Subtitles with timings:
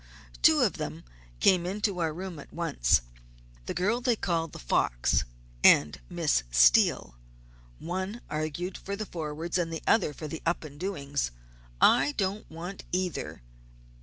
[0.41, 1.03] "Two of them
[1.39, 3.01] came into our room at once
[3.67, 5.25] the girl they call The Fox,
[5.63, 7.13] and Miss Steele.
[7.77, 11.29] One argued for the Forwards and the other for the Up and Doings.
[11.79, 13.43] I don't want either."